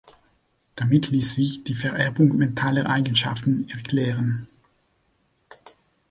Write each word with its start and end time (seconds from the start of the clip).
Damit 0.75 1.09
ließ 1.11 1.35
sich 1.35 1.63
die 1.63 1.75
Vererbung 1.75 2.35
mentaler 2.35 2.89
Eigenschaften 2.89 3.69
erklären. 3.69 4.47